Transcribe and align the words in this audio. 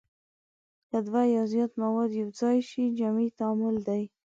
که 0.89 0.97
دوه 1.07 1.23
یا 1.35 1.43
زیات 1.51 1.71
مواد 1.81 2.11
یو 2.21 2.29
ځای 2.39 2.57
شي 2.69 2.83
جمعي 2.99 3.29
تعامل 3.37 3.75
دی. 3.87 4.03